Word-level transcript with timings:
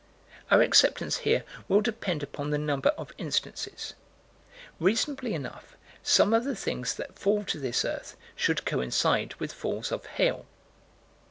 Our 0.49 0.63
acceptance 0.63 1.17
here 1.17 1.43
will 1.67 1.81
depend 1.81 2.23
upon 2.23 2.49
the 2.49 2.57
number 2.57 2.89
of 2.97 3.13
instances. 3.19 3.93
Reasonably 4.79 5.35
enough, 5.35 5.75
some 6.01 6.33
of 6.33 6.43
the 6.43 6.55
things 6.55 6.95
that 6.95 7.19
fall 7.19 7.43
to 7.43 7.59
this 7.59 7.85
earth 7.85 8.17
should 8.35 8.65
coincide 8.65 9.35
with 9.35 9.53
falls 9.53 9.91
of 9.91 10.07
hail. 10.07 10.47